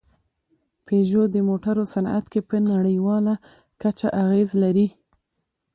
پيژو 0.85 1.21
د 1.31 1.35
موټرو 1.49 1.83
صنعت 1.93 2.25
کې 2.33 2.41
په 2.49 2.55
نړۍواله 2.69 3.33
کچه 3.81 4.07
اغېز 4.23 4.49
لري. 4.63 4.87